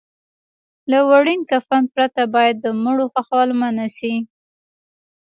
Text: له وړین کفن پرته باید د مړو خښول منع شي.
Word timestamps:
له 0.91 0.99
وړین 1.09 1.41
کفن 1.51 1.83
پرته 1.93 2.21
باید 2.35 2.55
د 2.61 2.65
مړو 2.83 3.05
خښول 3.13 3.49
منع 3.59 3.87
شي. 3.97 4.15